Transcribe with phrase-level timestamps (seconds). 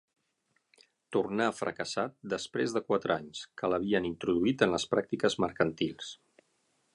[1.17, 6.11] Tornà fracassat després de quatre anys, que l'havien introduït en les pràctiques mercantils.